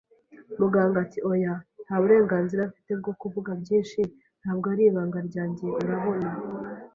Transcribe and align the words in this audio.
Muganga 0.59 0.97
ati: 1.05 1.19
"Oya"; 1.31 1.53
“Nta 1.85 1.95
burenganzira 2.01 2.61
mfite 2.71 2.91
bwo 2.99 3.11
kuvuga 3.21 3.49
byinshi; 3.61 4.01
ntabwo 4.41 4.65
ari 4.73 4.83
ibanga 4.89 5.19
ryanjye, 5.27 5.65
urabona, 5.81 6.29